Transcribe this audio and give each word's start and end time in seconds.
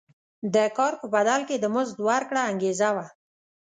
د 0.53 0.55
کار 0.77 0.93
په 1.01 1.07
بدل 1.15 1.41
کې 1.49 1.55
د 1.59 1.65
مزد 1.75 1.97
ورکړه 2.09 2.41
انګېزه 2.51 2.89
وه. 2.95 3.07